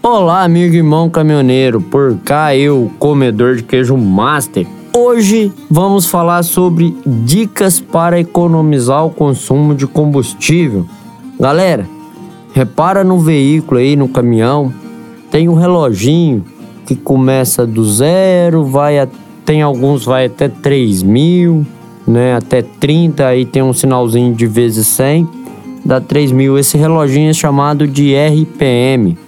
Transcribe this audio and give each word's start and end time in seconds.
Olá, 0.00 0.44
amigo 0.44 0.74
e 0.74 0.78
irmão 0.78 1.10
caminhoneiro, 1.10 1.80
por 1.80 2.16
cá 2.24 2.54
eu, 2.54 2.88
comedor 3.00 3.56
de 3.56 3.64
queijo 3.64 3.96
master. 3.96 4.64
Hoje 4.96 5.52
vamos 5.68 6.06
falar 6.06 6.44
sobre 6.44 6.96
dicas 7.04 7.80
para 7.80 8.20
economizar 8.20 9.04
o 9.04 9.10
consumo 9.10 9.74
de 9.74 9.88
combustível. 9.88 10.86
Galera, 11.38 11.84
repara 12.52 13.02
no 13.02 13.18
veículo 13.18 13.80
aí, 13.80 13.96
no 13.96 14.08
caminhão, 14.08 14.72
tem 15.32 15.48
um 15.48 15.54
reloginho 15.54 16.44
que 16.86 16.94
começa 16.94 17.66
do 17.66 17.84
zero, 17.84 18.64
vai 18.64 19.00
a, 19.00 19.08
tem 19.44 19.62
alguns 19.62 20.04
vai 20.04 20.26
até 20.26 20.48
3 20.48 21.02
mil, 21.02 21.66
né, 22.06 22.36
até 22.36 22.62
30, 22.62 23.26
aí 23.26 23.44
tem 23.44 23.64
um 23.64 23.72
sinalzinho 23.72 24.32
de 24.32 24.46
vezes 24.46 24.86
100, 24.86 25.28
dá 25.84 26.00
3 26.00 26.30
mil. 26.30 26.56
Esse 26.56 26.78
reloginho 26.78 27.30
é 27.30 27.34
chamado 27.34 27.86
de 27.86 28.14
RPM 28.14 29.18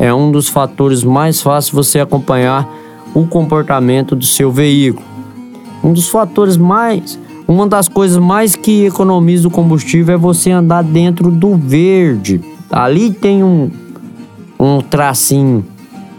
é 0.00 0.12
um 0.14 0.32
dos 0.32 0.48
fatores 0.48 1.04
mais 1.04 1.42
fáceis 1.42 1.70
você 1.70 2.00
acompanhar 2.00 2.66
o 3.12 3.26
comportamento 3.26 4.16
do 4.16 4.24
seu 4.24 4.50
veículo. 4.50 5.04
Um 5.84 5.92
dos 5.92 6.08
fatores 6.08 6.56
mais, 6.56 7.18
uma 7.46 7.66
das 7.66 7.86
coisas 7.86 8.16
mais 8.16 8.56
que 8.56 8.86
economiza 8.86 9.46
o 9.46 9.50
combustível 9.50 10.14
é 10.14 10.18
você 10.18 10.50
andar 10.50 10.82
dentro 10.82 11.30
do 11.30 11.54
verde. 11.54 12.40
Ali 12.70 13.10
tem 13.10 13.44
um, 13.44 13.70
um 14.58 14.80
tracinho, 14.80 15.66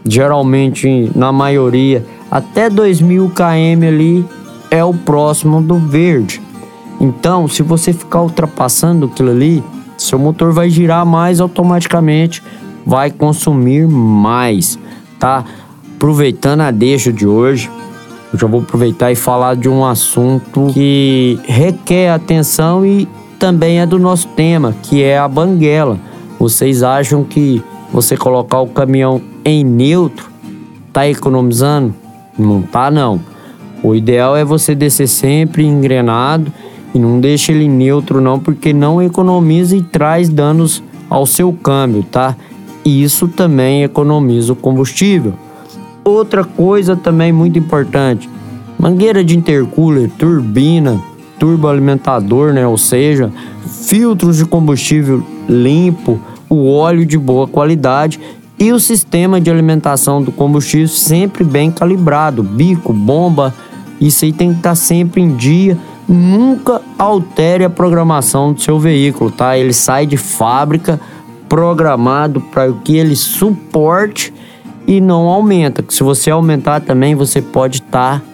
geralmente 0.06 1.12
na 1.16 1.32
maioria, 1.32 2.06
até 2.30 2.70
2000 2.70 3.32
km 3.32 3.88
ali 3.88 4.26
é 4.70 4.84
o 4.86 4.94
próximo 4.94 5.60
do 5.60 5.80
verde. 5.80 6.40
Então, 7.00 7.48
se 7.48 7.64
você 7.64 7.92
ficar 7.92 8.22
ultrapassando 8.22 9.08
aquilo 9.08 9.32
ali, 9.32 9.64
seu 9.98 10.20
motor 10.20 10.52
vai 10.52 10.70
girar 10.70 11.04
mais 11.04 11.42
automaticamente 11.42 12.44
vai 12.86 13.12
consumir 13.12 13.88
mais, 13.88 14.78
tá? 15.20 15.44
Aproveitando 15.96 16.62
a 16.62 16.72
deixa 16.72 17.12
de 17.14 17.28
hoje, 17.28 17.70
eu 18.34 18.40
já 18.40 18.48
vou 18.48 18.62
aproveitar 18.62 19.12
e 19.12 19.16
falar 19.16 19.56
de 19.56 19.70
um 19.70 19.86
assunto 19.86 20.68
que 20.74 21.40
requer 21.46 22.12
atenção 22.12 22.86
e 22.86 23.08
também 23.38 23.80
é 23.80 23.86
do 23.86 24.00
nosso 24.00 24.28
tema, 24.30 24.74
que 24.84 25.04
é 25.04 25.18
a 25.18 25.28
banguela. 25.28 26.00
Vocês 26.40 26.82
acham 26.82 27.24
que 27.24 27.64
você 27.92 28.16
colocar 28.16 28.62
o 28.62 28.68
caminhão 28.68 29.22
em 29.44 29.64
neutro 29.64 30.32
tá 30.94 31.08
economizando? 31.08 31.94
Não 32.38 32.62
tá 32.62 32.90
não. 32.90 33.20
O 33.84 33.96
ideal 33.96 34.36
é 34.38 34.46
você 34.46 34.76
descer 34.76 35.08
sempre 35.08 35.66
engrenado 35.66 36.52
e 36.94 37.00
não 37.00 37.20
deixe 37.20 37.52
ele 37.52 37.68
neutro 37.68 38.22
não, 38.22 38.40
porque 38.40 38.74
não 38.74 39.02
economiza 39.02 39.76
e 39.76 39.82
traz 39.82 40.30
danos 40.30 40.84
ao 41.10 41.26
seu 41.26 41.52
câmbio, 41.52 42.04
tá? 42.04 42.36
E 42.84 43.04
isso 43.04 43.28
também 43.28 43.84
economiza 43.84 44.54
o 44.54 44.56
combustível. 44.56 45.34
Outra 46.04 46.44
coisa 46.44 46.96
também 46.96 47.32
muito 47.32 47.58
importante: 47.60 48.30
mangueira 48.78 49.24
de 49.24 49.38
intercooler, 49.38 50.10
turbina, 50.18 51.00
turboalimentador, 51.40 52.54
né? 52.54 52.66
ou 52.66 52.78
seja, 52.78 53.32
filtros 53.66 54.38
de 54.38 54.46
combustível 54.46 55.24
limpo, 55.48 56.20
o 56.50 56.70
óleo 56.70 57.06
de 57.06 57.18
boa 57.18 57.48
qualidade 57.48 58.20
e 58.60 58.72
o 58.72 58.80
sistema 58.80 59.42
de 59.42 59.50
alimentação 59.50 60.22
do 60.22 60.32
combustível 60.32 60.88
sempre 60.88 61.44
bem 61.44 61.72
calibrado, 61.72 62.44
bico, 62.44 62.94
bomba, 62.94 63.54
isso 64.00 64.24
aí 64.24 64.32
tem 64.32 64.52
que 64.52 64.58
estar 64.58 64.76
sempre 64.76 65.22
em 65.22 65.36
dia. 65.36 65.78
Nunca 66.08 66.82
altere 66.98 67.64
a 67.64 67.70
programação 67.70 68.54
do 68.54 68.62
seu 68.62 68.78
veículo, 68.80 69.32
tá? 69.32 69.58
Ele 69.58 69.74
sai 69.74 70.06
de 70.06 70.18
fábrica 70.18 71.00
programado 71.52 72.40
para 72.40 72.72
que 72.72 72.96
ele 72.96 73.14
suporte 73.14 74.34
e 74.88 75.02
não 75.02 75.28
aumenta. 75.28 75.84
Se 75.90 76.02
você 76.02 76.32
aumentar 76.32 76.80
também, 76.80 77.14
você 77.14 77.42
pode 77.42 77.80
estar 77.80 78.22
tá 78.22 78.26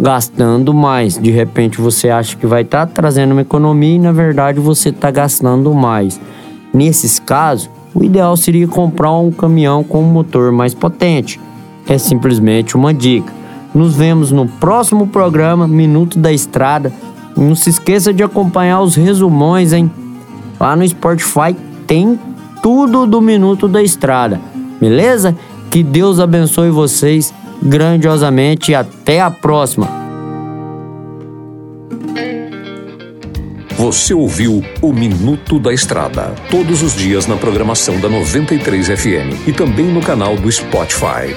gastando 0.00 0.74
mais. 0.74 1.16
De 1.16 1.30
repente 1.30 1.80
você 1.80 2.10
acha 2.10 2.36
que 2.36 2.44
vai 2.44 2.62
estar 2.62 2.84
tá 2.84 2.92
trazendo 2.92 3.30
uma 3.30 3.42
economia 3.42 3.94
e 3.94 3.98
na 4.00 4.10
verdade 4.10 4.58
você 4.58 4.88
está 4.88 5.12
gastando 5.12 5.72
mais. 5.72 6.20
Nesses 6.74 7.20
casos, 7.20 7.70
o 7.94 8.02
ideal 8.02 8.36
seria 8.36 8.66
comprar 8.66 9.12
um 9.12 9.30
caminhão 9.30 9.84
com 9.84 10.00
um 10.00 10.10
motor 10.10 10.50
mais 10.50 10.74
potente. 10.74 11.40
É 11.88 11.96
simplesmente 11.98 12.74
uma 12.74 12.92
dica. 12.92 13.32
Nos 13.72 13.94
vemos 13.94 14.32
no 14.32 14.48
próximo 14.48 15.06
programa 15.06 15.68
Minuto 15.68 16.18
da 16.18 16.32
Estrada. 16.32 16.92
Não 17.36 17.54
se 17.54 17.70
esqueça 17.70 18.12
de 18.12 18.24
acompanhar 18.24 18.80
os 18.80 18.96
resumões, 18.96 19.72
hein? 19.72 19.88
Lá 20.58 20.74
no 20.74 20.88
Spotify 20.88 21.54
tem 21.86 22.18
tudo 22.66 23.06
do 23.06 23.20
Minuto 23.20 23.68
da 23.68 23.80
Estrada, 23.80 24.40
beleza? 24.80 25.36
Que 25.70 25.84
Deus 25.84 26.18
abençoe 26.18 26.68
vocês 26.68 27.32
grandiosamente 27.62 28.72
e 28.72 28.74
até 28.74 29.20
a 29.20 29.30
próxima. 29.30 29.88
Você 33.76 34.12
ouviu 34.12 34.64
o 34.82 34.92
Minuto 34.92 35.60
da 35.60 35.72
Estrada, 35.72 36.34
todos 36.50 36.82
os 36.82 36.96
dias 36.96 37.28
na 37.28 37.36
programação 37.36 38.00
da 38.00 38.08
93 38.08 38.88
FM 38.88 39.46
e 39.46 39.52
também 39.52 39.86
no 39.86 40.00
canal 40.00 40.34
do 40.34 40.50
Spotify. 40.50 41.36